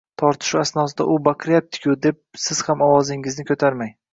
[0.19, 3.97] Tortishuv asnosida “U baqiryapti-ku!” deb siz ham ovozingizni ko‘tarmang!